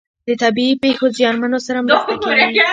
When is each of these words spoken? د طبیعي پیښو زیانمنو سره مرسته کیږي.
د 0.27 0.29
طبیعي 0.43 0.73
پیښو 0.83 1.05
زیانمنو 1.17 1.59
سره 1.67 1.79
مرسته 1.85 2.13
کیږي. 2.23 2.61